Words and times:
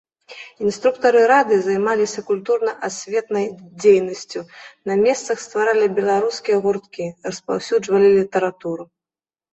Інструктары 0.67 1.19
рады 1.31 1.55
займаліся 1.65 2.23
культурна-асветнай 2.29 3.45
дзейнасцю 3.83 4.39
на 4.93 4.97
месцах, 5.05 5.37
стваралі 5.45 5.85
беларускія 6.01 6.57
гурткі, 6.65 7.05
распаўсюджвалі 7.31 8.09
літаратуру. 8.19 8.83